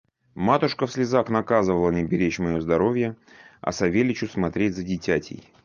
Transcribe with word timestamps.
Матушка 0.33 0.87
в 0.87 0.91
слезах 0.91 1.29
наказывала 1.29 1.91
мне 1.91 2.03
беречь 2.03 2.39
мое 2.39 2.59
здоровье, 2.59 3.15
а 3.61 3.71
Савельичу 3.71 4.27
смотреть 4.27 4.75
за 4.75 4.81
дитятей. 4.81 5.43